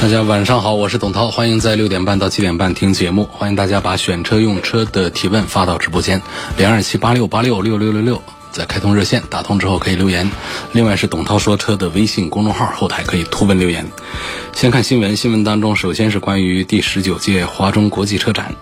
[0.00, 3.24] 大家晚上好，我是董涛，欢迎在六点半到七点半听节目。
[3.32, 6.22] 欢迎大家把选车用车的提问发到直播间
[6.56, 8.22] 零二七八六八六六六六六，
[8.56, 10.30] 在开通热线打通之后可以留言。
[10.72, 13.86] 另外是董涛说车的微信公众号后台可以图文留言。
[14.54, 18.54] 先看新闻，新闻当中首先是关于第十九届华中国际车展。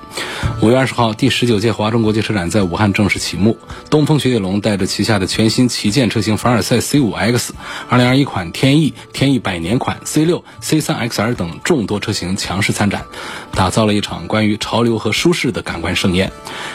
[0.61, 3.57] 五月二十号，第十九届华中国际车展在武汉正式启幕。
[3.89, 7.51] 东风雪铁龙带着旗下的全新旗舰车型凡尔赛 C5X、
[7.89, 13.05] 2021款天翼、天翼百年款 C6、C3XR 等众多车型强势参展，
[13.53, 16.33] 打造了一场关于潮流和舒适的感官盛宴。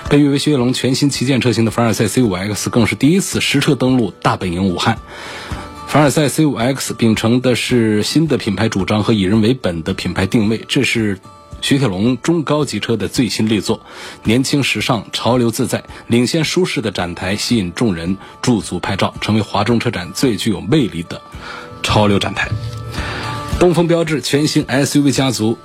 [0.10, 4.98] 被誉为雪铁龙全新旗舰车型的凡尔赛 C5X 更是第一次实车登陆大本营武汉。
[5.88, 11.20] 凡尔赛 C5X 秉承的是新的品牌主张和以人为本的品牌定位，这是
[11.62, 13.82] 雪铁龙中高级车的最新力作。
[14.24, 21.20] 年轻时尚、潮流自在、领先舒适的展台吸引众人驻足拍照，成为华中车展最具有魅力的
[21.82, 22.48] 潮流展台。
[23.60, 25.58] 东风标致全新 SUV 家族。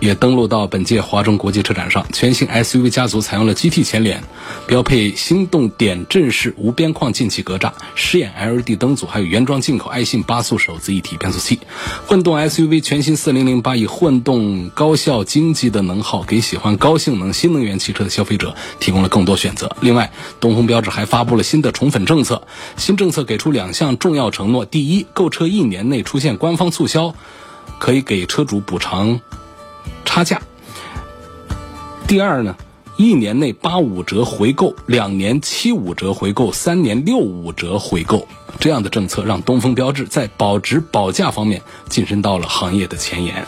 [0.00, 4.24] 也登陆到本届华中国际车展上，全新 SUV 家族采用了 GT 前脸，
[4.66, 11.60] 标配心动点阵式无边框进气格栅、狮眼 LED 灯组，还有原装进口爱信八速手自一体变速器。
[12.06, 19.76] 混动 SUV 全新4008以混动高效经济的能耗，给喜欢高性能新能源汽车的消费者提供了更多选择。
[19.82, 22.46] 另外，东风标致还发布了新的宠粉政策，
[22.78, 27.14] 新政策给出两项重要承诺：第一，购车一年内出现官方促销，
[27.78, 29.20] 可以给车主补偿。
[30.04, 30.40] 差价。
[32.06, 32.56] 第二呢，
[32.96, 38.26] 一年内八五折回购，两年七五折回购，三年六五折回购，
[38.58, 43.46] 这样的政策让东风标致在保值保价方面晋升到了行业的前沿。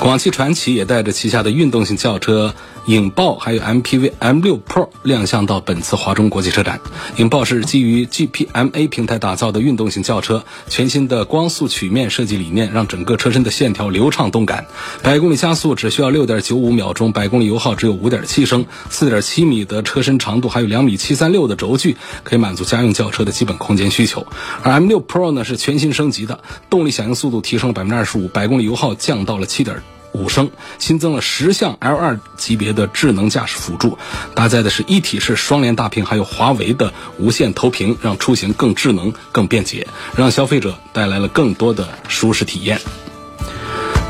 [0.00, 2.54] 广汽传祺也带着旗下的运动型轿车。
[2.86, 6.80] 影豹还有 MPV M6 Pro 亮相到本次华中国际车展。
[7.16, 14.66] 影豹是基于 GPMA 平台打造的运动型轿车，全新的光速曲面设计理念让整个车身的线条流畅动感。
[15.02, 24.26] 百公里加速只需要6.95秒钟，百公里油耗只有5.7升，4.7米的车身长度，还有2米736的轴距，可以满足家用轿车的基本空间需求。
[24.62, 29.82] 而 M6 Pro 呢是全新升级的，动力响应速度提升了25%，百公里油耗降到了7点。
[30.12, 33.98] 五升，新增了十项 L2 级别的智能驾驶辅助，
[34.34, 39.86] 搭载的是一体式双联大屏，还有华为的无线投屏，让出行更智能、更便捷，
[40.16, 42.80] 让消费者带来了更多的舒适体验。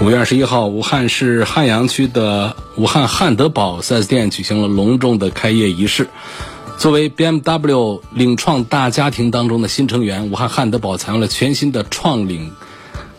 [0.00, 6.08] 五月二十一号，武汉市汉阳区的武汉汉德堡 4S 店举行了隆重的开业仪式。
[6.78, 12.50] 作为 BMW 领创大家庭当中的新成员，武汉汉德堡采用了全新的创领。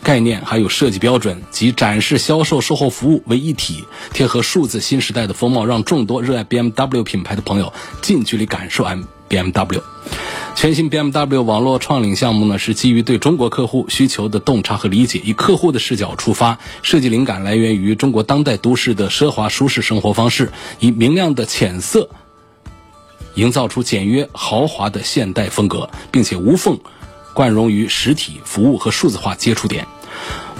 [0.03, 9.81] 概念还有设计标准及展示、销售、售后服务为一体，贴合数字新时代的风貌，让众多热爱 BMW 品牌的朋友近距离感受 M BMW。
[10.55, 22.09] 全新 BMW 网络创领项目呢，是基于对中国客户需求的洞察和理解，以客户的视角出发，设计灵感来源于中国当代都市的奢华舒适生活方式，以明亮的浅色
[23.35, 26.77] 营造出简约豪华的现代风格，并且无缝。
[27.33, 29.87] 贯融于实体服务和数字化接触点，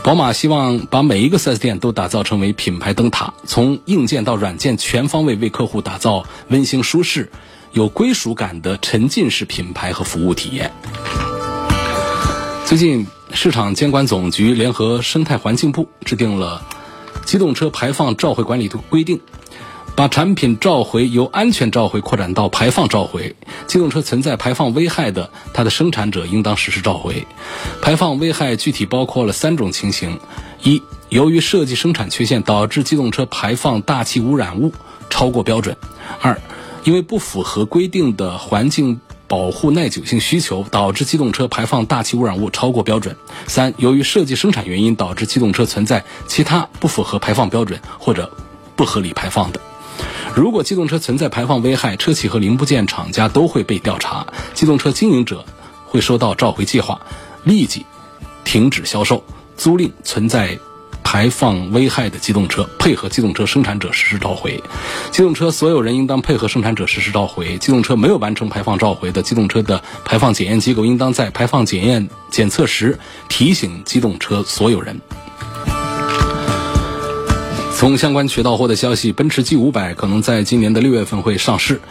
[0.04, 7.32] 宝马希望把每一个 4S 店都打造成为品牌灯塔，从硬件到软件全方位为客户打造温馨舒适、
[7.72, 10.70] 有归属感的沉浸式品牌和服务体验。
[12.66, 16.62] 最近，市场监管总局联合生态环境部制定了
[17.26, 19.22] 机动车排放召回管理规定。
[19.96, 23.36] 把产品召回由安全召回扩展到排放召回，
[23.68, 27.28] 机动车存在排放危害的，它的生产者应当实施召回。
[27.82, 30.20] 排放危害具体包括了三种情形：
[30.64, 34.74] 一、由于设计生产缺陷导致机动车排放大气污染物
[35.12, 35.76] 超过标准；
[36.22, 36.42] 二、
[36.84, 43.14] 因为不符合规定的环境保护耐久性需求导致机动车排放大气污染物超过标准；
[43.46, 48.32] 三、由于设计生产原因导致机动车存在其他不符合排放标准或者
[48.76, 49.62] 不合理排放的。
[50.36, 54.26] 如果机动车存在排放危害，车企和零部件厂家都会被调查，
[54.56, 55.46] 机动车经营者
[55.86, 57.00] 会收到召回计划，
[57.44, 57.86] 立即
[58.44, 59.24] 停止销售、
[59.56, 60.58] 租赁存在
[61.04, 64.62] 排放危害的机动车，配合机动车生产者实施召回。
[65.12, 67.60] 机动车所有人应当配合生产者实施召回。
[67.60, 72.98] 机动车没有完成排放召回的机动车的排放检验机构，应当在排放检验检测时
[73.30, 75.00] 提醒机动车所有人。
[77.76, 81.82] 从相关渠道获得消息，奔驰 G 五百可能在今年的六月份会上市。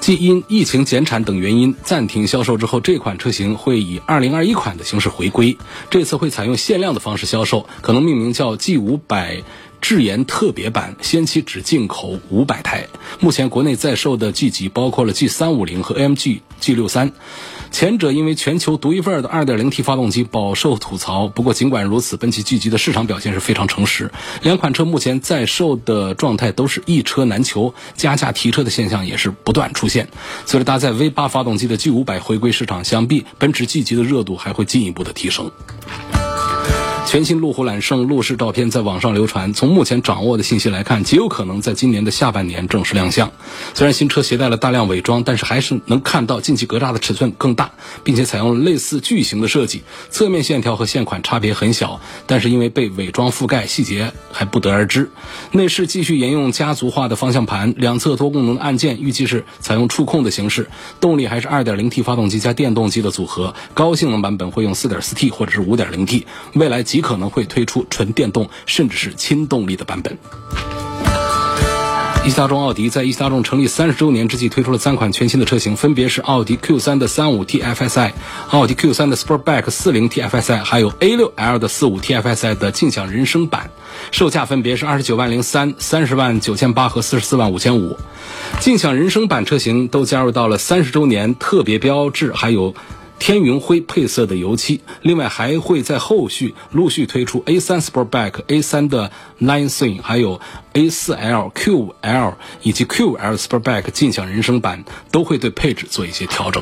[0.00, 5.56] 继因疫情减产等原因暂停销售之后，这款车型会以二零二一款的形式回归。
[5.90, 9.42] 这次会采用限量的方式销售，可能命名叫 G 五百
[9.82, 12.86] 智研特别版，先期只进口五百台。
[13.20, 17.12] 目前国内在售的 G 级包括了 G 三五零和 AMG G 六三。
[17.72, 24.10] 前者因为全球独一份儿的 2.0T 发动机饱受吐槽，不过尽管如此，奔驰 G 级的市场表现是非常诚实。
[24.42, 30.08] 两款车目前在售的状态都是一车难求，加价提车的现象也是不断出现。
[30.46, 35.50] 随着搭载 V8 发动机的 G500 回归市场，想必奔驰 G 级的热度还会进一步的提升。
[37.12, 43.30] 全新路虎揽胜路试照片在网上流传，从目前掌握的信息来看，极有可能在今年的下半年正式亮相。
[43.74, 47.70] 虽然新车携带了大量伪装，但是还是能看到进气格栅的尺寸更大，
[48.02, 55.10] 并且采用了类似巨型的设计，侧面线条和现款差别很小，但是因为被伪装覆盖，细节还不得而知。
[55.50, 60.66] 内饰继续沿用家族化的方向盘，两侧多功能按键预计是采用触控的形式，
[60.98, 66.24] 动力还是 2.0T 发动机加电动机的组合，高性能版本会用 4.4T 或者是 5.0T，
[66.54, 70.16] 未来极可能会推出纯电动甚至是轻动力的版本。
[72.24, 78.12] 一汽大众奥迪在一汽大众成立三十周年之际推出了三款全新的车型，分别是奥迪 Q3 的三五 TFSI、
[78.50, 83.72] 奥迪 Q3 的 Sportback 四零 TFSI，还有 A6L 的四五 TFSI 的劲享人生版，
[84.12, 87.98] 售价分别是二十九万零三、三十万九千八和四十四万五千五。
[88.60, 92.72] 劲享人生版车型都加入到了三十周年特别标志，还有。
[93.22, 100.40] 天云灰配色的油漆，另外还会在后续陆续推出 A3 Sportback、A3 的 Line sing 还有
[100.74, 102.34] A4L、Q5L
[102.64, 106.60] 以及 Q5L Sportback 进享人生版，都会对配置做一些调整。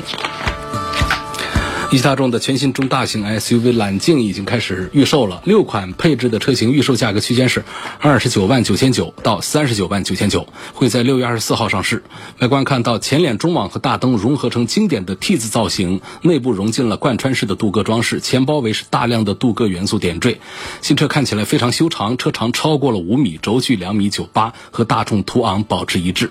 [1.93, 7.65] 一汽大众的全新中大型 SUV 揽境已经开始预售了，六款配置的车型预售价格区间是
[7.99, 12.05] 二十九万九千九到三十九万九千九，会在六月二十四号上市。
[12.39, 20.41] 外观看到前脸中网和大灯融合成经典的 T 字造型，内部融进了贯穿式的镀铬装饰，前包围是大量的镀铬元素点缀。
[20.83, 26.31] 新车看起来非常修长，车长超过了五米，轴距两米九八，和大众途昂保持一致。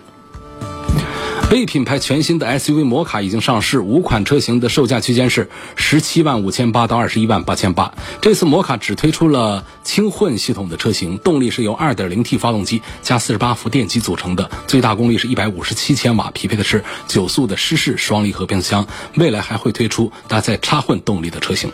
[1.51, 7.91] A 品牌全新的 SUV 摩卡已经上市，五款车型的售价区间是十七万五千八到二十一万八千八。
[8.21, 18.85] 这次摩卡只推出了轻混系统的车型，动力是由 2.0T 发动机加48伏电机组成的，最大功率是一百五十七千瓦，匹配的是九速的湿式双离合变速箱。
[19.15, 21.71] 未来还会推出搭载插混动力的车型。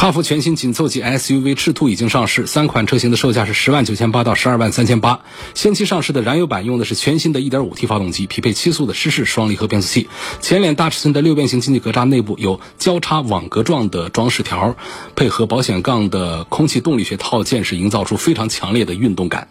[0.00, 5.20] 哈弗全新紧凑级 SUV 赤兔已经上市，三款车型的售价是十万九千八到十二万三千八。
[5.52, 10.08] 先期上市的燃油版用的是全新的 1.5T 发动机，匹配七速的湿式双离合变速器。
[10.40, 14.74] 前脸大尺寸的六边形进气格栅内部有交叉网格状的装饰条，
[15.14, 19.48] 配合保险杠的空气动力学套件，是营造出非常强烈的运动感。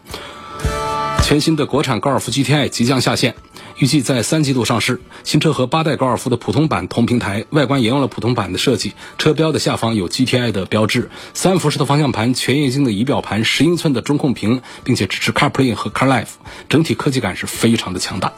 [1.22, 3.36] 全新的国产高尔夫 GTI 即将下线。
[3.80, 5.02] 预计在三季度上市。
[5.24, 16.28] 新车和八代高尔夫的普通版同平台，外观沿用了普通版的设计，车标的下方有 GTI 的标志，三辐式的方向盘，全液晶的仪表盘，十英寸的中控屏，并且支持 CarPlay 和 CarLife，
[16.68, 18.34] 整体科技感是非常的强大。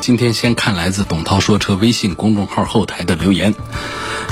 [0.00, 3.54] 今天先看来自董涛说车微信公众号后台的留言，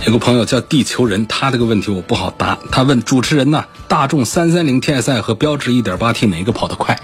[0.07, 2.59] 有个朋友叫地球人，他这个问题我不好答。
[2.73, 6.99] 他问主持人呢，大众三三零 TSI 和标致一点八 T 哪个跑得快？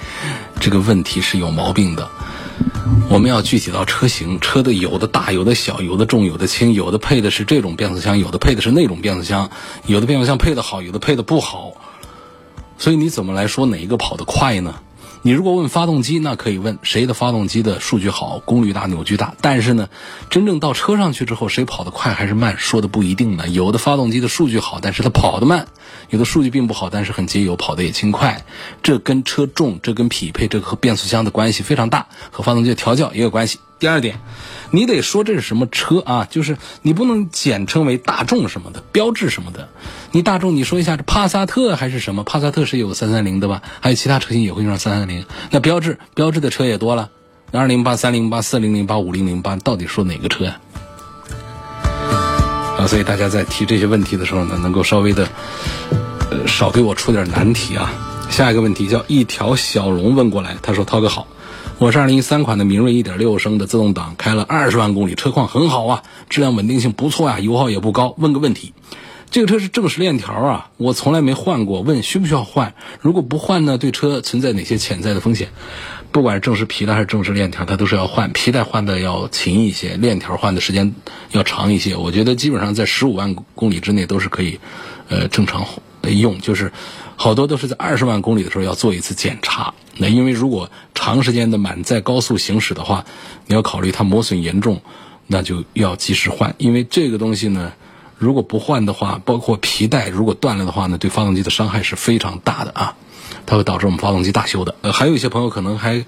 [0.61, 2.09] 这个问题是有毛病的。
[3.11, 9.51] 我们要具体到车型，车的有的大，有的小，有的重，有的轻，有的配的是这种变速箱，有的配的是那种变速箱，
[9.87, 11.75] 有的变速箱配的好，有的配的不好。
[12.79, 14.77] 所以你怎么来说哪一个跑得快呢？
[15.27, 19.35] 你如果问发动机，那可以问谁的发动机的数据好，功率大，扭矩大。
[19.41, 19.89] 但是呢，
[20.29, 23.49] 真正到车上去之后，谁跑得快还是慢，说的不一定呢。
[23.49, 25.65] 有的发动机的数据好，但是它跑得慢；
[26.11, 28.45] 有的数据并不好，但是很节油，跑得也轻快。
[28.83, 33.61] 这跟车重，这跟匹配，这和变速箱的关系非常大，和发动机的调教也有关系。
[33.79, 34.19] 第二点，
[34.71, 36.27] 你得说这是什么车啊？
[36.31, 39.69] 就是你不能简称为大众什么的，标志什么的。
[40.13, 42.25] 你大众，你说一下这帕萨特还是什么？
[42.25, 43.63] 帕萨特是有三三零的吧？
[43.81, 45.27] 还有其他车型也会用上三三零。
[45.51, 47.11] 那标志，标志的车也多了，
[47.53, 50.61] 二零八、三零八、四零零八、五零零八，到底说哪个车呀？
[52.79, 55.29] 啊，所以大家在提这些问题的时候呢，能够稍微的，
[56.31, 57.93] 呃，少给我出点难题啊。
[58.31, 61.27] 下一个问题叫一条小龙问过来，他说：“涛哥好。”
[61.79, 68.15] 我是二零一三款的明锐一点六升的自动挡，开了二十万公里，车况很好啊，质量稳定性不错呀，油耗也不高。
[68.19, 68.73] 问个问题，
[69.31, 72.75] 这个车是正时链条啊，我从来没换过，问需不需要换？
[73.01, 75.49] 如果不换呢，对车存在哪些潜在的风险？
[76.13, 80.95] 不管是正时皮带还是正时链条，它都是要换，皮带换的要勤一些，链条换的时间
[81.33, 81.97] 要长一些。
[81.97, 84.61] 我觉得基本上在十五万公里之内都是可以，
[85.09, 85.67] 呃，正常
[86.03, 86.71] 用，就是
[87.17, 89.75] 好多都是在二十万公里的时候要做一次检查。
[89.97, 93.05] 那因为如果长时间的满载高速行驶的话，
[93.47, 94.81] 你要考虑它磨损严重，
[95.27, 96.55] 那就要及时换。
[96.59, 97.73] 因为这个东西呢，
[98.19, 102.97] 如果不换的话，包括皮带如果断了的话呢，对发动机的伤害是非常大的啊，
[103.47, 104.75] 它会导致我们发动机大修的。
[104.83, 106.05] 呃，还有一些朋友可能还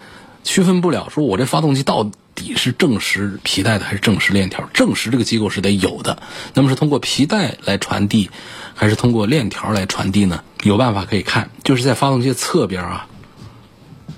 [0.47, 4.67] 区分不了，说我这发动机到底是正时皮带的还是正时链条？
[4.73, 6.23] 正时这个机构是得有的，
[6.55, 8.31] 那么是通过皮带来传递，
[8.75, 10.45] 还是通过链条来传递呢？
[10.63, 13.09] 有办法可以看，就是在发动机侧边啊。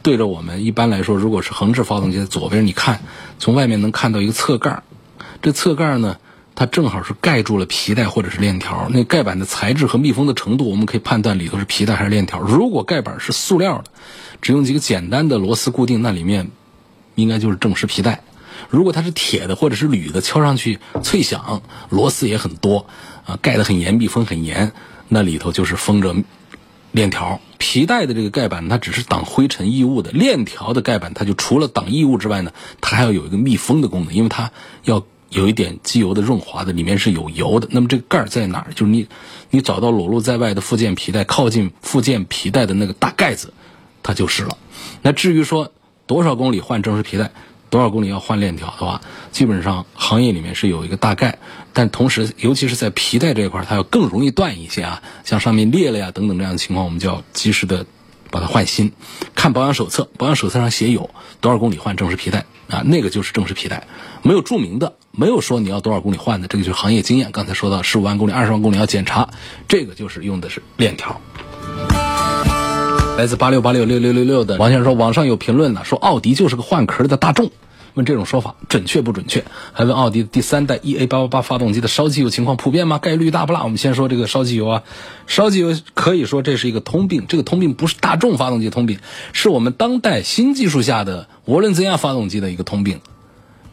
[0.03, 3.01] 对着我们，一般来说，如果是横置发动机的左边，你看
[3.39, 4.83] 从外面能看到一个侧盖
[5.41, 6.19] 这侧盖呢，
[6.55, 8.89] 它正好是盖住了皮带或者是链条。
[8.91, 12.39] 那盖板的材质和密封的程度，我们可以判断里头是皮带还是链条。
[12.41, 13.85] 如果盖板是塑料的，
[14.41, 16.51] 只用几个简单的螺丝固定，那里面
[17.15, 18.23] 应该就是正时皮带。
[18.71, 22.87] 如果它是铁的或者是铝的，敲上去脆响，螺丝也很多，
[23.27, 24.73] 啊，盖得很严，密封很严，
[25.09, 26.15] 那里头就是封着。
[26.91, 34.51] 链条皮带的这个盖板，它只是挡灰尘异物的；链条的盖板，它就除了挡异物之外呢，它还要有一个密封的功能，因为它
[34.85, 37.69] 要有一点机油的润滑的，里面是有油的。
[37.71, 38.73] 那么这个盖儿在哪儿？
[38.73, 39.07] 就是你，
[39.51, 43.53] 你找到裸露在外的附件皮带，靠近附件皮带的那个大盖子，
[44.09, 44.57] 它就是了。
[45.03, 45.71] 那至于说
[46.07, 47.31] 多少公里换正时皮带？
[47.71, 51.39] 多少公里要换链条的话，基本上行业里面是有一个大概，
[51.75, 57.85] 但同时，尤其是在皮带这一块，它要更容易断一些啊，像上面裂了呀等等这样的情况，我们就要及时的
[58.31, 58.93] 把它换新。
[59.35, 61.11] 看保养手册，保养手册上写有
[61.43, 63.87] 多少公里换正时皮带啊，那个就是正时皮带，
[64.23, 67.33] 没有注明的，没有说你要多少公里换的，这个就是行业经验。
[67.33, 69.29] 刚才说到十五万公里、二十万公里要检查，
[69.69, 71.21] 这个就是用的是链条。
[73.19, 77.51] 来自八六八六六六六六的王先生说，网上有评论呢，说奥迪就是个换壳的大众，
[77.95, 79.45] 问这种说法准确不准确？
[79.73, 82.99] 还问奥迪第三代 EA 八八八发动机的烧机油情况普遍吗？
[82.99, 83.65] 概率大不大？
[83.65, 84.83] 我们先说这个烧机油啊，
[85.27, 89.01] 烧机油可以说这是一个通病，这个通病不是大众发动机通病，
[89.33, 93.01] 是我们当代新技术下的涡轮增压发动机的一个通病。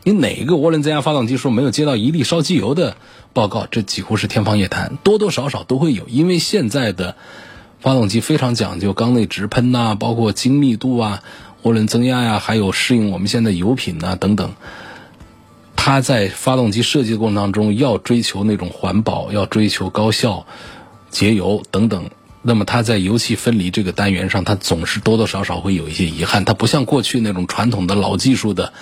[0.01, 2.97] 你哪一个涡轮增压发动机说没有接到一例烧机油的
[3.33, 3.67] 报告？
[3.69, 7.15] 这几乎是天方夜谭，多多少少都会有，因为现在的。
[7.79, 11.21] 发动机非常讲究缸内直喷呐，包括精密度啊、
[11.63, 14.53] 涡轮增压呀，还有适应我们现在油品呐等等。
[15.75, 20.47] 它在发动机设计的过程当中，要追求那种环保，要追求高效、
[21.11, 22.09] 节油等等。
[22.41, 26.43] 那么它在油气分离这个单元上，它总是多多少少会有一些遗憾。
[26.43, 28.73] 它不像过去那种传统的老技术的。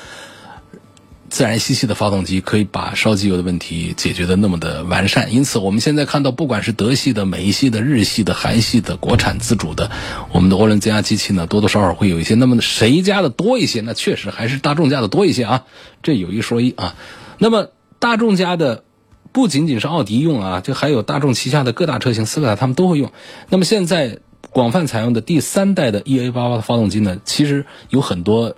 [1.34, 9.90] 自然吸气的发动机可以把烧机油的问题解决的那么的完善，因此我们现在看到，不管是德系的、美系的、日系的、韩系的、国产自主的，
[10.32, 12.36] 我们的涡轮增压机器呢，多多少少会有一些。
[12.36, 13.82] 那么谁家的多一些？
[13.82, 15.64] 那确实还是大众家的多一些啊，
[16.04, 16.96] 这有一说一啊。
[17.40, 18.84] 那么大众家的
[19.32, 23.12] 不仅仅是奥迪用啊，就还有大众旗下的各大车型，斯柯达他们都会用。
[23.50, 24.20] 那么现在
[24.52, 28.56] 广泛采用的第三代的 EA 八八的发动机呢，其实有很多。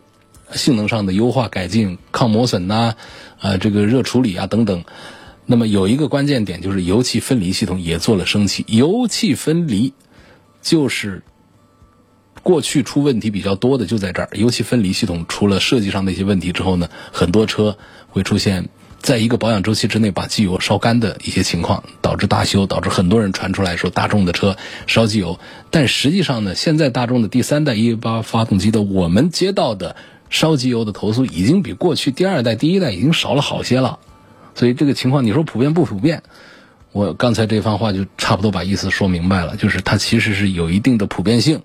[0.54, 2.96] 性能上的优化改进，抗磨损呐，
[3.40, 4.84] 啊，这个热处理啊等等。
[5.46, 8.66] 那么有一个关键点就是油气分离系统也做了升级。
[8.68, 9.94] 油气分离
[10.62, 11.22] 就是
[12.42, 14.30] 过去出问题比较多的就在这儿。
[14.34, 17.78] 油气分离系统出了设计上的一些问题之后呢，很多车
[18.10, 18.70] 会出现
[19.02, 25.40] 在一个保养周期之内把机油烧干的一些情况，导致大修，导致很多人传出来说大众的车烧机油。
[25.70, 29.96] 但实际上呢，现在大众的第三代 E8 发动机的我们接到的。
[30.36, 34.00] 烧机油的投诉已经比过去第二代、第一代已经少了好些了，
[34.54, 36.24] 所以这个情况你说普遍不普遍？
[36.92, 41.62] 我刚才这番话就差不多把意思说明白了，就是它其实是有一定的普遍性，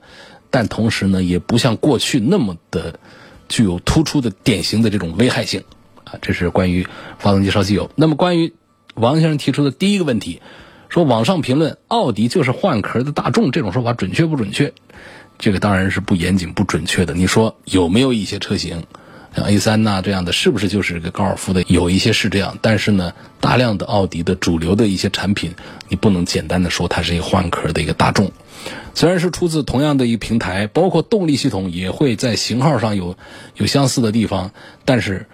[0.51, 3.01] 但同时呢，也不像过去那么的
[3.49, 5.65] 具有突出的典型的这种危害性
[6.05, 6.15] 啊。
[6.23, 6.87] 这是关于
[7.19, 7.91] 发动机烧机油。
[7.97, 8.55] 那么关于
[8.95, 10.41] 王先生提出的第一个问题，
[10.89, 14.73] 说网上评论奥迪就是换壳的大众，这种说法准确不准确？
[15.41, 17.15] 这个当然是不严谨、不准确的。
[17.15, 18.85] 你说有没有一些车型，
[19.35, 21.65] 像 A 三呐这样的，是不是就是个高尔夫的？
[21.67, 25.55] 有一些是这样，但是呢，大量的奥迪的主流的一些产品，
[25.89, 28.31] 你不能简单的说它是一个换壳的一个大众。
[28.95, 33.17] 虽然是出自同样的一个平台，包括动力系统也会在型号上有
[33.57, 34.53] 有相似的地方，
[34.85, 35.27] 但是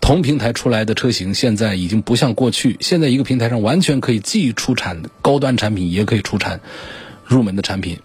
[0.00, 6.60] 同平台出来的车型现在已经不像过去，现在一个平台上完全可以既出产高端产品，也可以出产
[7.26, 7.98] 入门的产品。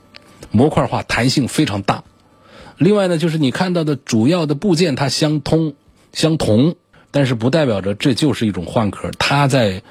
[0.52, 2.04] 模块化弹性非常大，
[2.78, 5.74] 另外呢，就是你看到的主要的部件它相通
[6.14, 6.76] 相同，
[7.12, 9.12] 但是不代表着这就是一种换壳。
[9.18, 9.82] 它在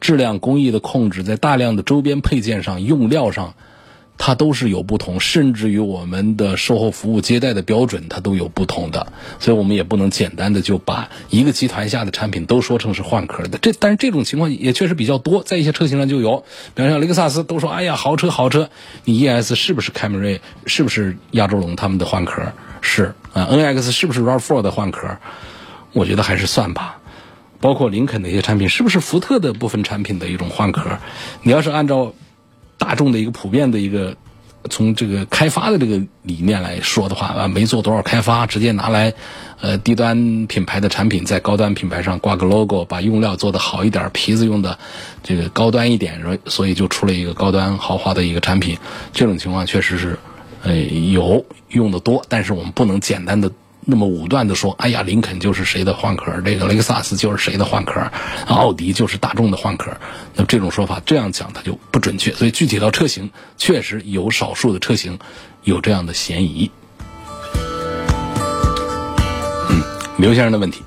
[0.00, 3.54] 质量工艺的控制，在大量的周边配件上、用料上，
[4.18, 9.06] 它都是有不同，甚至于我们的售后服务接待的标准，它都有不同的，
[9.38, 13.58] 所以我们也不能简单的就把一个集团下的产品都说成是换壳的。
[13.58, 16.44] 这但是这种情况也确实比较多，在一些车型上就有，
[16.74, 18.70] 比方像雷克萨斯都说，哎呀豪车豪车，
[19.04, 22.52] 你 ES 是不是凯美瑞，是不是亚洲龙他们的换壳？
[22.80, 25.18] 是啊，NX 是不是 RAV4 的换壳？
[25.92, 26.98] 我觉得还是算吧。
[27.58, 30.98] 包括林肯的一些产品，是不是福特的部分产品的一种换壳？
[31.42, 32.12] 你要是按照
[32.78, 34.16] 大众的一个普遍的一个
[34.70, 39.14] 从这个开发的这个理念来说的话啊，没做多少开发，直接拿来
[39.60, 44.78] 呃低端品牌的产品在高端品牌上挂个 logo，把用料做得好一点，皮子用的
[45.22, 48.76] 这个高端一点，所以就出了一个高端豪华的一个产品。
[49.12, 50.18] 这种情况确实是
[50.62, 53.50] 呃有用的多，但是我们不能简单的。
[53.88, 58.10] 那么武断的说，哎呀，林肯就是谁的换壳，这个雷克萨斯就是谁的换壳，
[58.48, 59.96] 奥迪就是大众的换壳，
[60.34, 62.32] 那这种说法这样讲它就不准确。
[62.32, 65.20] 所以具体到车型，确实有少数的车型
[65.62, 66.68] 有这样的嫌疑。
[69.70, 69.80] 嗯，
[70.18, 70.82] 刘先生的问题，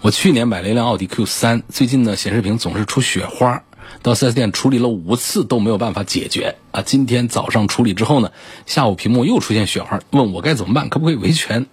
[0.00, 3.62] 我去年买了一辆奥迪 Q 三，最近呢显示屏总是出雪花，
[4.00, 6.80] 到 4S 店处理了五次都没有办法解决啊。
[6.80, 8.30] 今天早上处理之后呢，
[8.64, 11.66] 下午屏幕又出现雪花，问我该怎么办，可不可以维权？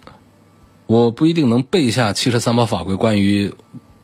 [0.92, 3.54] 我不一定能背下汽车三包法规关于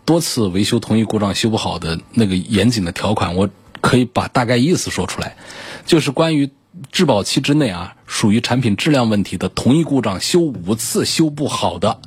[0.06, 3.50] 多次维修同一故障修不好的那个严谨的条款，我
[3.82, 5.36] 可以把大概意思说出来，
[5.84, 6.48] 就是关于
[6.90, 12.00] 质保期之内啊，属于产品质量问题的同一故障修五次修不好的，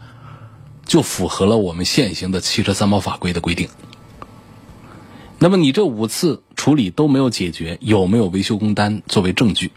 [0.87, 3.69] 就符合了我们现行的汽车三包法规的规定。
[5.37, 9.71] 那么你这五次处理都没有解决，有没有维修工单作为证据？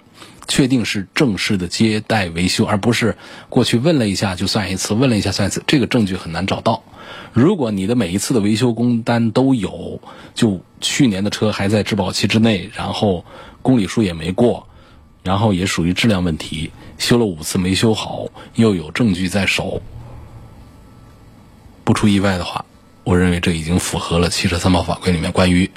[0.46, 3.16] 确定是正式的接待维修，而不是
[3.48, 6.82] 过去问了一下就算一次，问了一下算一次，这个证据很难找到。
[7.32, 10.00] 如果你的每一次的维修工单都有，
[10.34, 13.24] 就去年的车还在质保期之内，然后
[13.62, 14.68] 公里数也没过，
[15.22, 19.82] 然后也属于质量问题，修了五次没修好，又有证据在手，
[21.82, 22.64] 不出意外的话，
[23.02, 25.70] 我认为这已经符合了汽车三包法规里面关于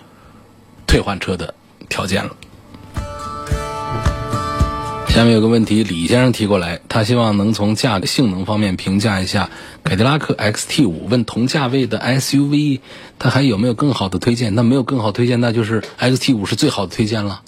[0.85, 1.53] 退换车的
[1.89, 2.35] 条件了。
[5.17, 9.49] 下面有个问题，李先生提过来，他希望能从价格性能方面评价一下
[9.83, 11.07] 凯迪拉克 XT5。
[11.09, 12.81] 问同价位的 SUV，
[13.17, 14.53] 他还有没有更好的推荐？
[14.53, 17.41] 那没有更好推荐，那就是 XT5 是最好的推荐了。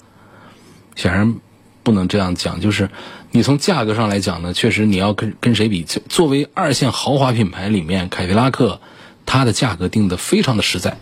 [0.96, 1.36] 显然
[1.84, 2.90] 不能这样讲，就是
[3.30, 5.84] 你从价格上来讲呢，确实你要跟跟谁比？
[5.84, 8.80] 作为二线豪华品牌里面，凯迪拉克
[9.26, 10.96] 它的价格定的非常的实在，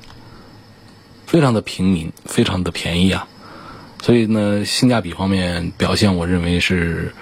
[1.24, 3.26] 非常的平民，非常的便宜啊。
[4.00, 7.12] 所以呢，性价比方面表现，我认为是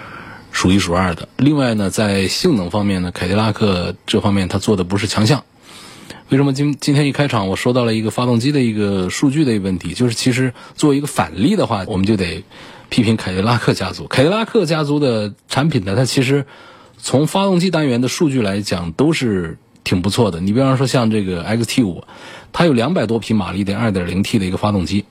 [0.51, 1.27] 数一数二的。
[1.37, 5.43] 另外呢，在性能方面呢，凯迪拉克这方面它做的不是强项。
[6.29, 9.93] 为什么今今天一开场我说到了一个发动机的一个数据的一个问题？
[9.93, 12.43] 就是其实作为一个反例的话，我们就得
[12.89, 14.07] 批评凯迪拉克家族。
[14.07, 16.45] 凯迪拉克家族的产品呢，它其实
[16.97, 20.41] 从发动机单元的数据来讲都是挺不错的。
[20.41, 22.03] 你比方说像这个 XT5，
[22.51, 25.05] 它有两百多匹马力的 2.0T 的一个发动机。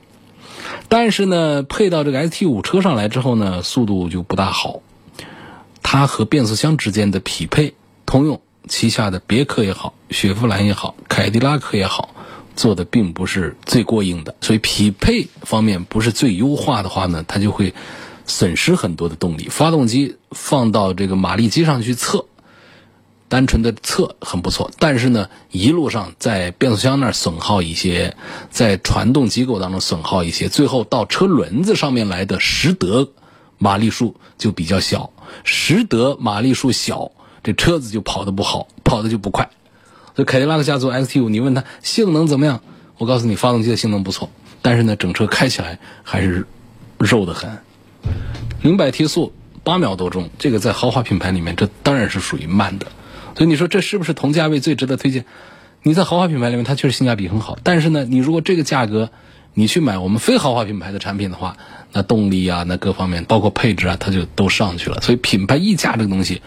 [0.88, 4.80] 但是呢，配到这个 ST 五车上来之后呢，速度就不大好。
[5.82, 7.74] 它和变速箱之间的匹配，
[8.06, 12.10] 通用旗下的别克也好，雪佛兰也好，凯迪拉克也好，
[12.56, 14.34] 做的并不是最过硬的。
[14.40, 17.72] 所以匹配方面不是最优化的话呢，它就会
[18.26, 19.48] 损失很多的动力。
[19.48, 22.26] 发动机放到这个马力机上去测。
[23.28, 28.16] 单纯的测很不错，但是呢，一路上在变速箱那儿损耗一些，
[28.50, 33.08] 在传动机构当中损耗一些，最后到车轮子上面来的实得
[33.58, 35.10] 马力数就比较小，
[35.42, 37.10] 实得马力数小，
[37.42, 39.50] 这车子就跑得不好，跑得就不快。
[40.14, 42.60] 所以凯迪拉克家族 XT5，你问它性能怎么样？
[42.96, 44.30] 我告诉你，发动机的性能不错，
[44.62, 46.46] 但是呢，整车开起来还是
[46.98, 47.58] 肉得很。
[48.62, 49.32] 零百提速
[49.64, 52.86] 八秒多钟，这个在豪华品牌里面，这当然是属于慢的。
[53.36, 55.24] 所以你说这是不是同价位最值得推荐？
[55.82, 57.58] 你在豪华品牌里面，它确实性价比很好。
[57.62, 59.10] 但是呢，你如果这个价格，
[59.54, 61.56] 你去买我们非豪华品牌的产品的话，
[61.92, 65.00] 那动力啊，那各方面包括配置啊，它就都上去了。
[65.00, 66.42] 所以品牌溢价这个东西，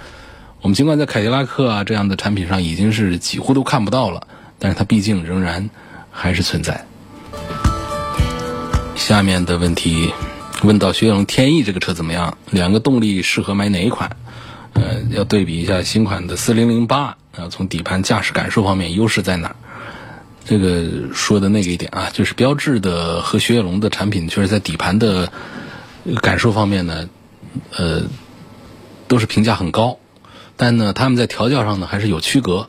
[0.61, 5.69] 我们尽管在凯迪拉克啊这样的产品上已经是几乎都看不到了，但是它毕竟仍然
[6.11, 6.85] 还是存在。
[8.95, 10.11] 下面的问题
[10.63, 12.37] 问到雪铁龙天翼这个车怎么样？
[12.49, 14.17] 两个动力适合买哪一款？
[14.73, 19.55] 呃，要对比一下新款的四零零八啊，从底盘驾驶感受方面优势在哪？
[20.45, 25.31] 这个说的那个一点啊，就是标致的和雪铁龙的产品，确实在底盘的
[26.21, 27.07] 感受方面呢，
[27.75, 28.01] 呃，
[29.07, 29.99] 都是评价很高，
[30.55, 32.67] 但呢，他们在调教上呢还是有区隔。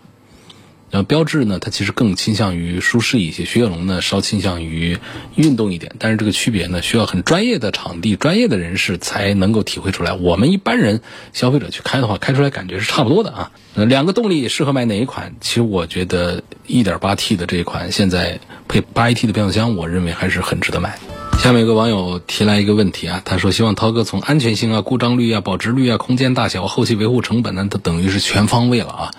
[0.90, 4.98] 然后标致呢，它其实更倾向于舒适一些，雪铁龙呢稍倾向于
[5.36, 5.92] 运动一点。
[5.98, 10.12] 但是这个区别呢，需要很专业的场地、专业的人士才能够体会出来。
[10.12, 11.00] 我们一般人
[11.32, 13.52] 消费者去开的话，开出来感觉是差不多的啊。
[13.74, 15.34] 呃，两个动力适合买哪一款？
[15.40, 20.98] 其实我觉得 1.8T 的这一款现在配 8AT 的变速箱，我认为还是很值得买。
[21.40, 29.10] 下面有个网友提来一个问题啊，他说希望涛哥从安全性啊、故障率啊、保值率啊、空间大小、后期维护成本呢，他等于是全方位了啊。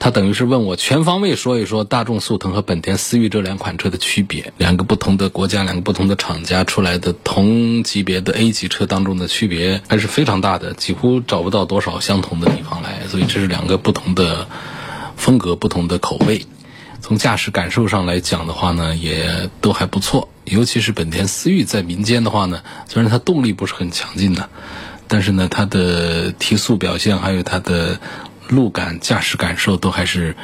[0.00, 13.06] 他等于是问我全方位说一说大众速腾和本田思域这两款车的区别，两个不同的国家、两个不同的厂家出来的同级别的 A 级车当中的区别还是非常大的，几乎找不到多少相同的地方来。
[13.06, 14.48] 所以这是两个不同的
[15.14, 16.44] 风格、不同的口味。
[17.00, 20.28] 从驾驶感受上来讲的话呢，也都还不错。
[20.50, 24.48] 尤其是本田思域在民间的话呢，虽然它动力不是很强劲的，
[25.08, 27.98] 但是呢，它的提速表现还有它的
[28.48, 30.36] 路感、驾驶感受都还是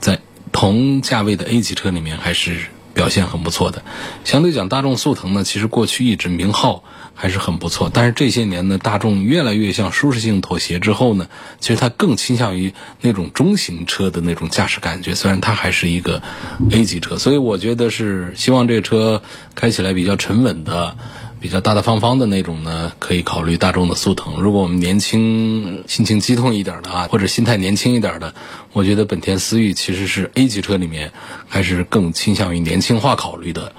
[0.00, 0.18] 在
[0.50, 2.58] 同价位的 A 级车里面还是
[2.94, 3.82] 表现很不错的。
[4.24, 6.84] 相对讲，大众速腾呢，其实过去一直名号。
[7.14, 11.28] 还是很不错，但是这些年呢，大众越来越向舒适性妥协之后呢，
[11.60, 15.14] 其实它更倾向于那种中型车的那种驾驶感觉。
[15.14, 16.22] 虽然它还是一个
[16.70, 19.22] A 级车，所以我觉得是希望这个车
[19.54, 20.96] 开起来比较沉稳的、
[21.42, 24.40] 比较大大方方的那种呢，可以考虑大众的速腾。
[24.40, 28.32] 如果我们年轻、心情激动一点的啊，或者心态年轻一点的，
[28.72, 31.12] 我觉得本田思域其实是 A 级车里面
[31.48, 33.72] 还是更倾向于年轻化考虑的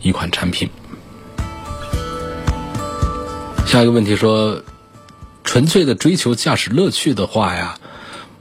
[0.00, 0.70] 一款产品。
[3.66, 4.62] 下一个问题说，
[5.44, 7.78] 纯粹的追求驾驶乐趣的话呀，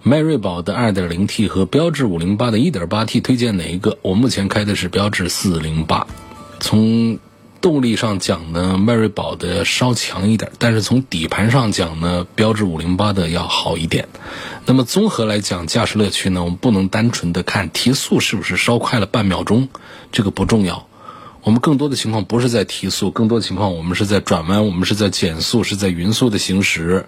[0.03, 3.97] 迈锐宝的 2.0T 和标致508的 1.8T 推荐哪一个？
[4.01, 6.05] 我目前开的是标致408。
[6.61, 7.19] 从
[7.61, 14.07] 动力上讲呢，迈锐宝的稍强一点，但是从底盘上讲呢，标致508的要好一点。
[14.65, 19.67] 那么综合来讲，驾驶乐趣呢，我们不能单纯的看提速是不是稍快了半秒钟，
[20.11, 20.87] 这个不重要。
[21.41, 27.05] 我们更多的情况不是在提速，更多的情况我们是在转弯，我们是在减速，是在匀速的行驶。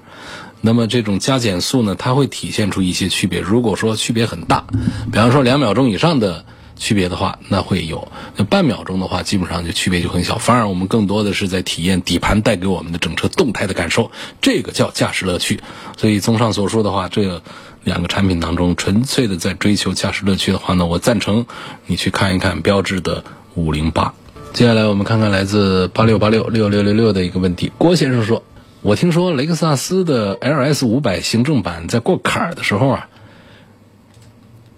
[0.62, 3.40] 那么这种加减速呢，它会体现出一些区别。
[3.40, 4.66] 如果说区别很大，
[5.12, 6.46] 比方说两秒钟以上的
[6.82, 8.00] 区别的话，那会有；
[8.36, 10.40] 那半秒钟的话，基本上就区别就很小。
[10.40, 14.10] 反而我们更多的是在体验底盘带给我们的整车动态的感受，
[14.42, 15.62] 这个叫驾驶乐趣。
[15.96, 17.40] 所以综上所述的话，这
[17.84, 21.46] 两个产品当中，纯粹的在追求驾驶乐趣的话呢，我赞成
[21.86, 24.12] 你去看一看标致的五零八。
[24.52, 27.72] 接下来我们看看来自八六八六六六六六的一个问题。
[27.78, 28.44] 郭先生说
[28.82, 33.08] ：“我听说雷克萨斯的 LS 五百行政版在过坎儿的时候啊，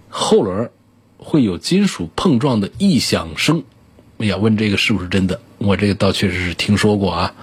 [0.10, 0.70] 后轮
[1.24, 3.64] 会有金属碰撞的异响声。
[4.18, 5.40] 哎呀，问这个是不是真的？
[5.58, 7.34] 我这个倒确实是听说过啊，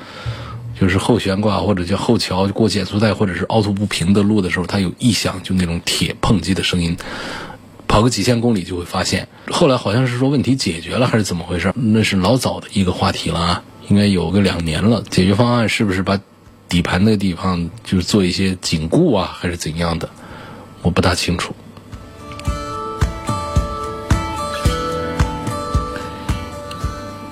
[0.81, 6.97] 就是后悬挂或者叫后桥过减速带或者是凹凸不平的路的时候，它有异响，就那种铁碰击的声音。”
[7.89, 11.73] 跑个几千公里就会发现，后来好像是说问题解决了还是怎么回事？
[11.75, 15.03] 那是老早的一个话题了啊，应该有个两年了。
[15.11, 16.21] 解决方案是不是把
[16.69, 20.09] 底盘那个地方就是做一些紧固啊，还是怎样的？
[20.83, 21.53] 我不大清楚。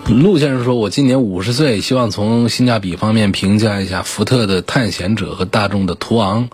[0.09, 6.49] 陆先生说：“我今年五十岁，希望从性价比方面评价一下福特的探险者和大众的途昂，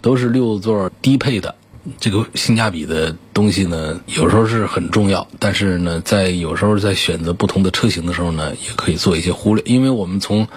[0.00, 1.54] 都是六座低配的。”
[2.00, 10.48] 这个性价比的东西呢，有时候是很重要，但是呢，在有时候在选择不同的车型的时候呢，也可以做一些忽略，因为我们从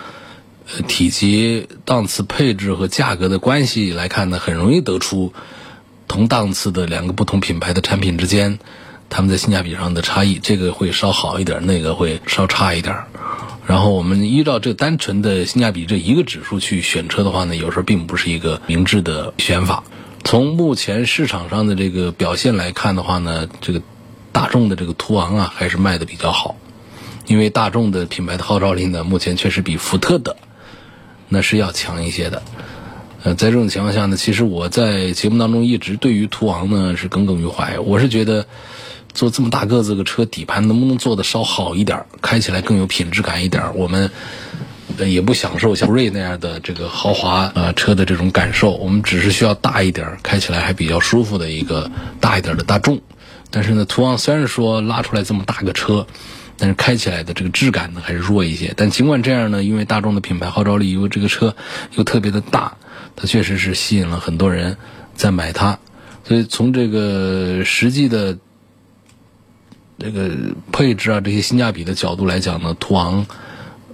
[0.76, 5.32] 呃体积、档次、配置和价格的关系来看呢，很容易得出
[6.08, 8.58] 同档次的两个不同品牌的产品之间，
[9.12, 12.96] 他们在性价比上的差异，这个会稍好一点，那个会稍差一点。
[13.68, 19.84] 然后我们依照这单纯的性价比这一个指数去选车的话呢，有时候并不是一个明智的选法。
[20.24, 23.82] 从目前市场上的这个表现来看的话呢，这个
[24.32, 26.56] 大众的这个途昂啊还是卖的比较好，
[27.28, 30.38] 因为大众的品牌的号召力呢，目前确实比福特的
[31.28, 32.42] 那是要强一些的。
[33.24, 37.78] 呃，在这种情况下呢，其实我在节目当中一直对于途昂呢是耿耿于怀。
[37.80, 38.48] 我是觉得
[39.14, 44.10] 做这么大个子个车，底盘能不能做的稍好一点，开起来更有品质感一点，我们。
[45.08, 53.02] 也不享受像瑞那样的这个豪华呃车的这种感受，我们只是需要大一点，开起来还比较舒服的一个大一点的大众。
[53.50, 56.06] 但是呢，途昂虽然说拉出来这么大个车，
[56.58, 58.74] 但是开起来的这个质感呢还是弱一些。
[58.76, 61.56] 但尽管这样呢，因为大众的品牌号召力，因为这个车
[61.96, 62.76] 又特别的大，
[63.16, 64.78] 它确实是吸引了很多人
[65.16, 65.80] 在买它。
[66.26, 68.38] 所以从这个实际的
[70.02, 70.30] 这个
[70.72, 73.26] 配置啊这些性价比的角度来讲呢，途昂。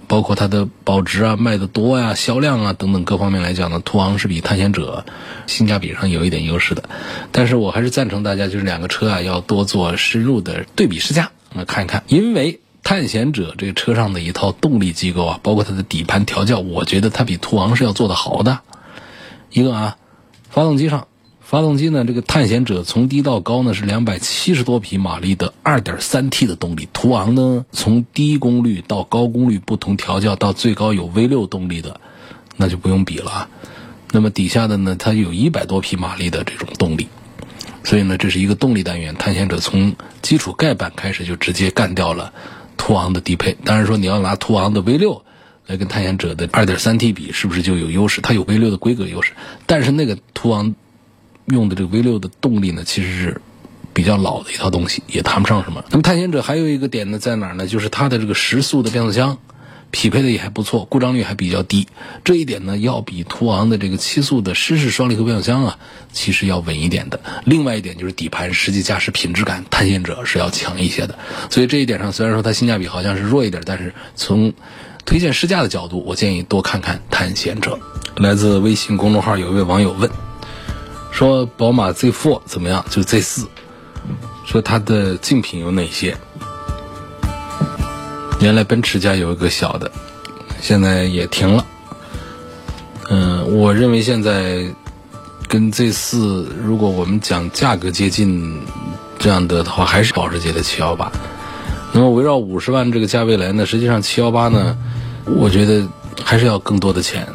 [0.08, 5.04] 包括它的保值啊、卖的多呀、销量啊等等各方面来讲呢，途昂是比探险者
[5.46, 6.82] 性价比上有一点优势的。
[7.30, 18.60] 但是我还是赞成大家就是两个车啊要多做深入的对比试驾，那看一看，因为探险者这个车上的一套动力机构啊，包括它的底盘调教，我觉得它比途昂是要做的好的。
[19.50, 19.98] 一个啊，
[20.48, 21.06] 发动机上。
[21.48, 22.04] 发动机呢？
[22.04, 32.02] 这个探险者从低到高呢是两百七十多匹马力的二点三 T 的动力，途昂呢从低功率到高功率不同调教到最高有 V 六动力的，
[32.58, 33.48] 那就不用比了。
[34.12, 37.08] 那么底下的呢，它有一百多匹马力的这种动力，
[37.82, 39.14] 所以呢，这是一个动力单元。
[39.14, 42.30] 探险者从基础盖板开始就直接干掉了
[42.76, 43.56] 途昂的低配。
[43.64, 45.24] 当然说你要拿途昂的 V 六
[45.66, 48.20] 来跟探险者的二点三 T 比，是不是就有优势？
[48.20, 49.32] 它有 V 六的规格优势，
[49.64, 50.74] 但是那个途昂。
[51.50, 53.40] 用的这个 V 六的动力呢，其实是
[53.92, 55.84] 比较老的一套东西，也谈不上什么。
[55.90, 57.66] 那么探险者还有一个点呢，在哪儿呢？
[57.66, 59.38] 就是它的这个时速的变速箱
[59.90, 61.88] 匹配的也还不错，故障率还比较低。
[62.22, 65.78] 这一点呢，要比途昂的这个七速的湿式双离合变速箱啊，
[66.12, 67.18] 其实要稳一点的。
[67.44, 71.18] 另外一点就是底盘实际驾驶品质感，探险者是要强一些的。
[71.48, 74.52] 所以这一点上，虽然说它性价比好像是弱一点，但是从
[75.06, 77.80] 推荐试驾的角度，我建议多看看探险者。
[78.16, 80.27] 来自微信公众号有一位网友问。
[81.18, 82.84] 说宝马 Z4 怎么样？
[82.88, 83.44] 就 Z4，
[84.46, 86.16] 说它的竞品有哪些？
[88.40, 89.90] 原来奔驰家有一个小的，
[90.60, 91.66] 现在也停了。
[93.08, 94.72] 嗯，我认为现在
[95.48, 98.62] 跟 Z4，如果我们讲价格接近
[99.18, 101.08] 这样的的话，还是保时捷的718。
[101.90, 104.78] 那么围绕五十万这个价位来呢，实际上718呢，
[105.24, 105.84] 我觉得
[106.22, 107.26] 还是要更多的钱。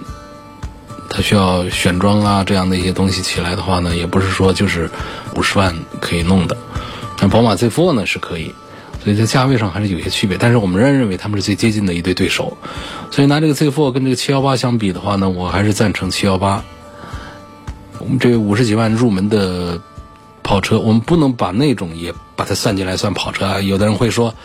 [1.16, 4.90] 它需要选装啊，这样的一些东西起来的话呢，也不是说就是
[5.36, 6.58] 五十万可以弄的。
[7.20, 8.52] 但宝马 Z4 呢是可以，
[9.04, 10.36] 所以在价位上还是有些区别。
[10.40, 12.58] 但是我们仍然认为他们是最接近的一对对手。
[13.12, 16.64] 所以拿这个 Z4 跟这个七幺八相比的话呢，我还是赞成七幺八。
[18.00, 19.80] 我们这五十几万入门的
[20.44, 23.62] 跑车，我们不能把那种也把它算进来算跑车啊。
[23.62, 24.36] 有的人会说，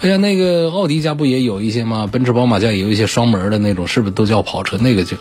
[0.00, 2.08] 哎呀，那个奥迪家不也有一些吗？
[2.10, 4.76] 奔驰、宝马家也有一些双门的那种，是不是都叫跑车？
[4.78, 5.16] 那个就。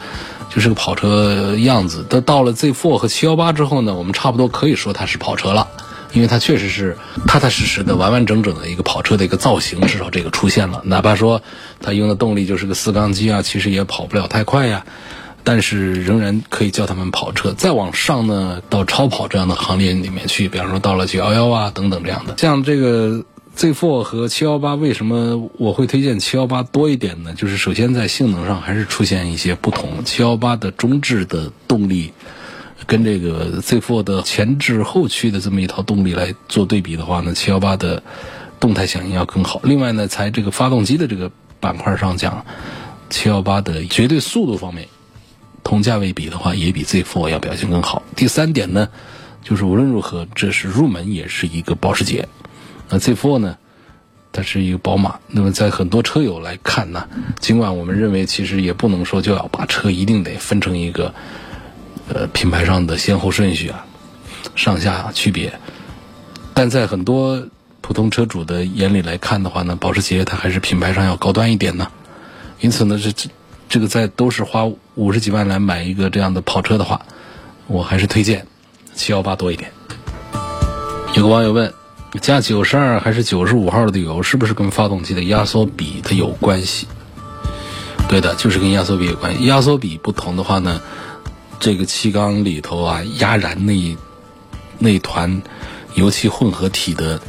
[0.54, 5.68] 就是个跑车样子，到到了 Z4 和718之后呢，我们差不多可以说它是跑车了，
[6.12, 10.84] 因为它确实是踏踏实实的、完完整整的一个跑车的一个造型，至少这个出现了。
[10.86, 11.42] 哪怕说
[11.82, 14.86] 它用的动力就是个四缸机啊，其实也跑不了太快呀，
[15.44, 17.52] 但是仍然可以叫他们跑车。
[17.54, 23.24] 再往上呢，到超跑这样的行列里面去，比方说到了911啊等等这样的，像这个。
[23.56, 27.36] Z4 和718为什么我会推荐718多一点呢？
[27.38, 30.04] 就是首先在性能上还是出现一些不同。
[30.04, 32.12] 718的中置的动力
[32.88, 38.02] 跟这个 Z4 的前置后驱的这么一套动力来做对比的话呢，718的
[38.60, 39.62] 动态响应要更好。
[39.64, 41.30] 另外呢，在这个发动机的这个
[41.60, 42.44] 板块上讲
[43.12, 44.88] ，718的绝对速度方面，
[45.64, 48.04] 同价位比的话也比 Z4 要表现更好。
[48.16, 48.90] 第三点呢，
[49.44, 52.28] 就是无论如何，这是入门也是一个保时捷。
[52.90, 53.58] 那 Z4 呢？
[54.36, 55.20] 它是一个宝马。
[55.28, 57.08] 那么在很多车友来看呢，
[57.40, 61.14] 尽管我们认为其实也不能说就要把车一定得分成一个
[62.12, 63.86] 呃品牌上的先后顺序啊、
[64.56, 65.54] 上下区别，
[66.56, 67.48] 但在很多
[67.82, 71.88] 普通车主的眼里来看的话呢，保时捷它还是品牌上要高端一点呢。
[72.60, 73.30] 因此呢，这这
[73.74, 77.02] 这个在都是花五十几万来买一个这样的跑车的话，
[77.66, 78.46] 我还是推荐
[78.94, 79.72] 七幺八多一点。
[81.16, 81.74] 有个网友问。
[82.22, 86.88] 加九十二还是九十五号的油，是不是跟发动机的压缩比它有关系？
[88.08, 89.48] 对的，就是跟压缩比有关系。
[89.48, 90.80] 压缩比不同的话呢，
[91.60, 93.98] 这个气缸里头啊，压燃那
[94.78, 95.42] 那团
[95.96, 97.20] 油气混合体的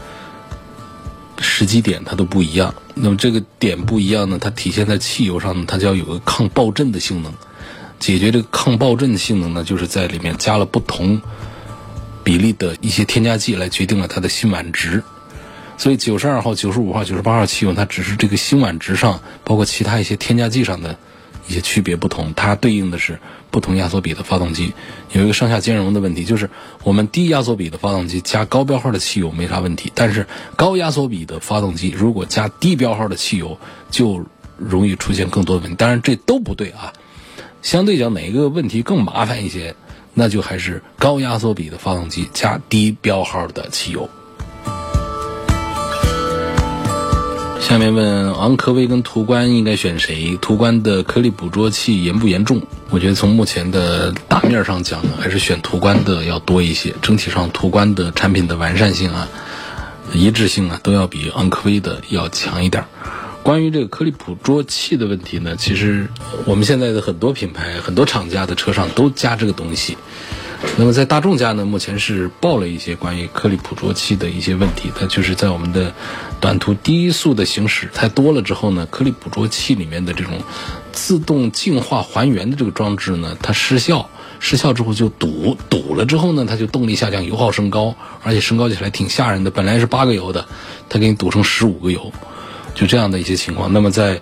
[1.44, 2.74] 时机点它都不一样。
[2.94, 7.32] 那么这个点不一样呢，它体现在汽油上呢，它就要有个抗爆震的性能。
[8.00, 11.20] 解决这个抗爆震性能呢，就是在里面加了不同。
[12.24, 15.04] 比例的一些添加剂来决定了它的辛烷值，
[15.76, 20.98] 所以九十二号、九十五号、九十八号汽油，它只是这个辛烷值上，包括其他一些添加剂上的
[21.46, 23.18] 一些区别不同，它对应的是
[23.50, 24.72] 不同压缩比的发动机，
[25.12, 26.50] 有一个上下兼容的问题，就是
[26.82, 30.26] 我们低压缩比的发动机加高标号的汽油没啥问题，但是
[30.56, 33.58] 高压缩比的发动机如果加低标号的汽油，
[33.90, 34.24] 就
[34.56, 35.76] 容易出现更多的问题。
[35.76, 36.92] 当然这都不对啊，
[37.62, 39.74] 相对讲哪个问题更麻烦一些？
[40.16, 44.08] 那就还是高压缩比的发动机加低标号的汽油。
[47.64, 50.36] 下面问昂科威跟途观应该选谁？
[50.42, 52.60] 途观的颗粒捕捉器严不严重？
[52.90, 56.94] 我觉得从目前的大面上讲呢，还是选途观的要多一些。
[57.00, 59.26] 整体上，途观的产品的完善性啊、
[60.12, 62.84] 一致性啊，都要比昂科威的要强一点。
[63.42, 66.08] 关于这个颗粒捕捉器的问题呢，其实
[66.44, 69.96] 我们现在的很多品牌、很多厂家的车上都加这个东西。
[70.76, 75.94] 那么在大众家呢，目前是报了一些关于颗粒捕捉器的一些问题，它就是在我们的
[76.40, 80.40] 短途低速的行驶太多了之后呢，颗粒捕捉器里面的这种
[80.92, 84.08] 自动净化还原的这个装置呢，它失效，
[84.40, 90.44] 失效之后就堵，堵了之后呢，它就动力下降，油耗升高，而且升高起来挺吓人的，本来是八个油的，
[90.88, 92.12] 它给你堵成十五个油，
[92.74, 93.72] 就这样的一些情况。
[93.72, 94.20] 那么在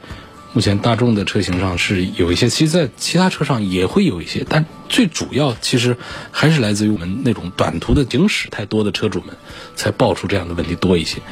[0.54, 5.96] 目前大众的车型上是有一些，其实，在其他车上也会有一些，但最主要其实
[6.30, 9.34] 还是来自于我们那种短途的行驶太多的车主们
[9.76, 11.22] 才爆出这样的问题多一些，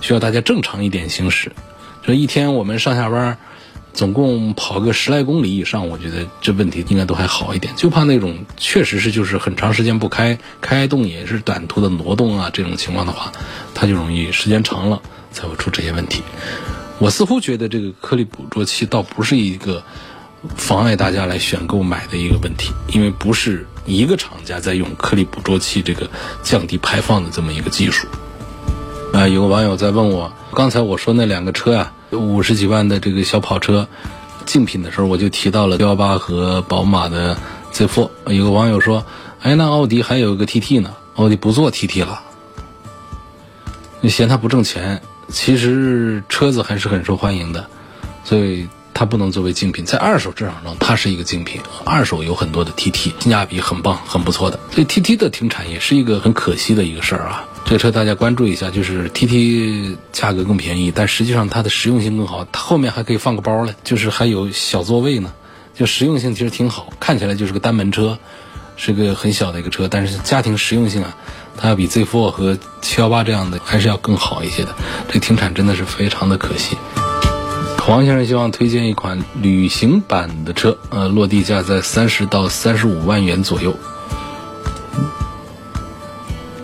[0.00, 1.50] 需要大家正常一点行驶。
[2.04, 3.36] 这一天我们上下班
[3.92, 13.32] 总共跑个十来公里以上，我觉得这问题应该都还好一点，就怕那种确实是就是很长时间不开，开动也是短途的挪动啊这种情况的话，
[13.74, 16.22] 它就容易时间长了才会出这些问题。
[16.98, 19.82] 我似乎觉得这个颗粒捕捉器倒不是一个
[20.56, 26.10] 妨碍大家来选购买的一个问题，因为不是一个厂家在用颗粒捕捉器这个
[26.42, 28.06] 降低排放的这么一个技术。
[29.12, 33.88] 啊，有个网友在问我，刚才我说那两个车呀，五十几万的这个小跑车
[34.44, 37.36] 竞品的时候，我就提到了标八和宝马的
[37.72, 38.10] Z4。
[38.26, 39.04] 有个网友说，
[39.40, 42.20] 哎，那奥迪还有一个 TT 呢，奥迪不做 TT 了，
[44.02, 45.00] 嫌它不挣钱？
[45.28, 47.66] 其实车子还是很受欢迎的，
[48.24, 49.84] 所以它不能作为竞品。
[49.84, 51.60] 在二手市场上，它是一个竞品。
[51.84, 54.58] 二手有很多的 TT，性价比很棒、很不错的。
[54.70, 57.44] 所以 TT 的停产也是一个很可惜的一个事儿啊。
[57.64, 62.46] 这个车大家关注一下，就是 TT 价格更便宜，但实际上它的实用性更好。
[62.50, 65.32] 它后面还可以放个包嘞，就是还有小座位呢，
[65.74, 66.90] 就实用性其实挺好。
[66.98, 68.18] 看起来就是个单门车，
[68.78, 71.14] 是个很小的一个车，但是家庭实用性啊。
[71.60, 74.74] 它要比 Z4 和718这样的还是要更好一些的，
[75.12, 76.76] 这停产真的是非常的可惜。
[77.80, 83.74] 黄先生希望推荐一款旅行版的车，呃，落地价在三十到三十五万元左右。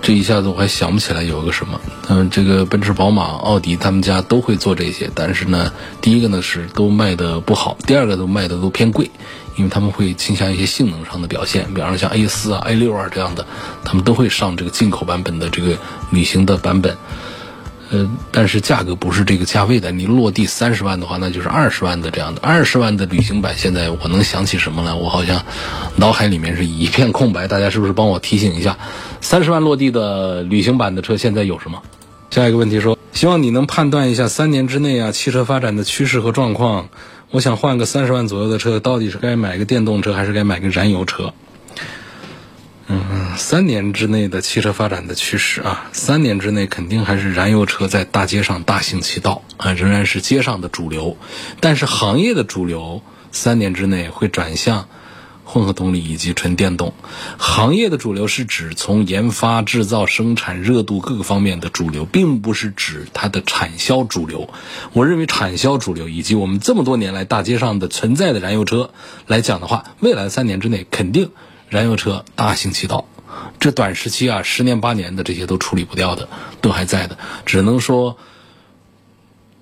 [0.04, 9.10] 这一下子我还想不起来有个什么，嗯，这个奔驰、宝马、奥迪他们家都会做这些，但是呢，第一个呢是都卖的不好，第二个都卖的都偏贵。
[9.56, 13.46] 因为他们会倾向一些性能上的表现，比方说像 A 四啊、A 六啊这样的，
[13.84, 15.78] 他们都会上这个进口版本的这个
[16.10, 16.98] 旅行的版本。
[17.90, 19.92] 呃，但是价格不是这个价位的。
[19.92, 22.40] 你落地三十万的话，那就是二十万的这样的。
[22.42, 24.96] 二十万的旅行版，现在我能想起什么了？
[24.96, 25.44] 我好像
[25.96, 27.46] 脑海里面是一片空白。
[27.46, 28.78] 大家是不是帮我提醒一下？
[29.20, 31.82] 三十万落地的旅行版的车现在有什么？
[32.30, 36.88] 下一个问题说，希望你能判断一下三年之内啊汽车发展的趋势和状况。
[37.30, 41.32] 我想换个三十万左右的车，到底是该买个电动车还是该买个燃油车？
[42.86, 51.16] 嗯，三年之内的汽车发展的趋势啊，三年之内肯定还是燃油车在大街上大行其道啊，仍然是街上的主流。
[51.60, 54.88] 但是行业的主流，三年之内会转向。
[55.46, 56.94] 混合动力以及纯电动
[57.36, 64.48] 行业的主流是指从研发、制造、生产热度各个方面的主流，并不是指它的产销主流。
[64.94, 68.88] 我认为产销主流以及我们这么多年来大街上的存在的燃油车
[69.26, 71.30] 来讲的话，未来三年之内肯定
[71.68, 73.06] 燃油车大行其道。
[73.58, 76.28] 这短时期啊，十年八年的这些都处理不掉的，
[76.60, 77.18] 都还在的。
[77.46, 78.16] 只能说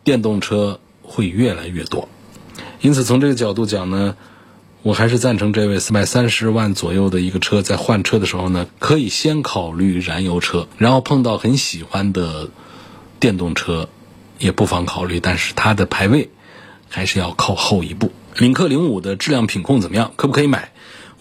[0.05, 2.09] 电动车会越来越多。
[2.81, 4.17] 因此从这个角度讲呢。
[4.85, 12.51] 我还是赞成这位买三十万左右的一个车，在换车的时候呢，可以先考虑燃油车，然后碰到很喜欢的
[13.21, 13.89] 电动车，
[14.41, 15.21] 也不妨考虑。
[15.21, 16.31] 但是它的排位
[16.89, 18.11] 还是要靠后一步。
[18.37, 20.15] 领克零五的质量品控怎么样？
[20.17, 20.72] 可不可以买？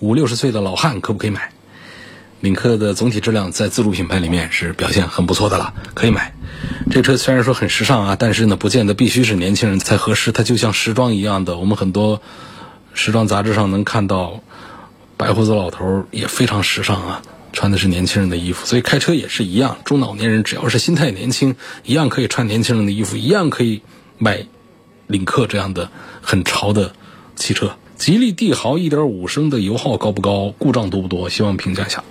[0.01, 1.51] 五六十岁的老汉可不可以买？
[2.39, 6.33] 领克的总体质量在自主品牌里面是表现很不错的了，可以买。
[6.89, 10.31] 这车虽然说很时尚啊，但是呢，不见得必须是年轻人才合适。
[10.31, 12.21] 它就像时装一样的，我们很多。
[12.93, 14.41] 时装杂志上能看到，
[15.15, 17.21] 白胡子老头也非常时尚啊，
[17.53, 23.81] 穿的是年轻人的衣服，所以开车也是一样，中老年人只要是心态年轻，一样可以穿年轻人的衣服，一样可以
[24.17, 24.45] 买
[25.07, 25.89] 领克这样的
[26.21, 26.91] 很潮的
[27.37, 27.77] 汽车。
[28.01, 30.51] 吉利帝豪1.5升的油耗高不高？
[30.57, 31.29] 故障多不多？
[31.29, 32.03] 希望评价一下。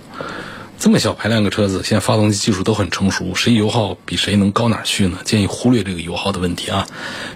[0.79, 5.17] 这么小排量个车子，现在发动机技术都很成熟，谁油耗比谁能高哪去呢？
[5.25, 6.87] 建议忽略这个油耗的问题啊。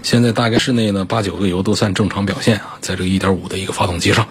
[0.02, 4.26] 现在大概室内呢八九个油都算正常表现啊，在这个1.5的一个发动机上，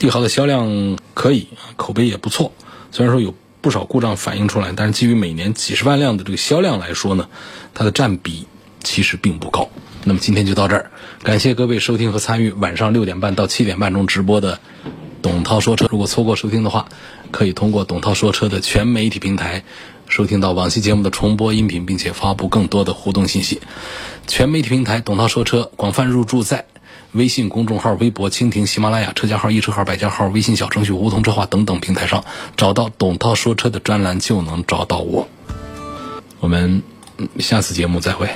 [0.00, 2.50] 帝豪的销量可以，口碑也不错。
[2.90, 7.28] 虽然说有不少故障反映出来，但是基于每年几十万辆的这个销量来说呢，
[7.72, 8.44] 它的占比
[8.82, 9.68] 其实并不高。
[10.04, 10.90] 那么今天就到这儿，
[11.22, 14.58] 感谢各位收听和参与晚上六点半到七点半钟直播的。
[15.22, 16.86] 董涛说车，如果错过收听的话，
[17.30, 19.62] 可以通过董涛说车的全媒体平台
[20.08, 23.60] 收听到往期节目的重播音频，并且发布更多的互动信息。
[24.26, 26.64] 全媒体平台董涛说车广泛入驻在
[27.12, 32.24] 微信公众号、微博、蜻蜓、喜马拉雅、车家号、易车号、百家号、微信小程序、梧桐车话等等平台上，
[32.56, 35.28] 找到董涛说车的专栏就能找到我。
[36.40, 36.82] 我们
[37.38, 38.26] 下次节目再会。